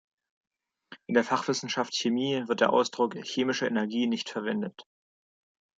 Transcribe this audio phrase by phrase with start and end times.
[1.05, 4.87] In der Fachwissenschaft Chemie wird der Ausdruck „chemische Energie“ nicht verwendet.